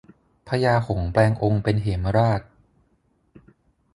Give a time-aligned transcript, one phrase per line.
[0.49, 2.41] พญาหงส์แปลงองค์เป็นเหมราช